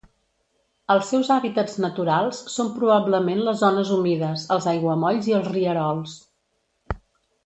Els 0.93 1.09
seus 1.13 1.27
hàbitats 1.33 1.75
naturals 1.83 2.39
són 2.53 2.71
probablement 2.77 3.43
les 3.49 3.59
zones 3.59 3.91
humides, 3.97 4.47
els 4.57 4.67
aiguamolls 4.75 5.29
i 5.33 5.37
els 5.41 5.51
rierols. 5.53 6.17